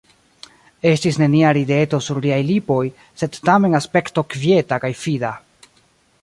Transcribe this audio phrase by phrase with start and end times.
[0.91, 2.79] Estis nenia rideto sur liaj lipoj,
[3.25, 5.33] sed tamen aspekto kvieta kaj fida.